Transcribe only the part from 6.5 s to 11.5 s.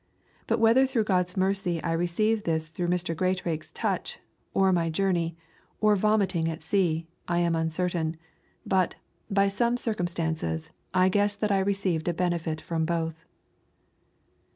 sea, I am uncertain; but, by some circumstances, I guess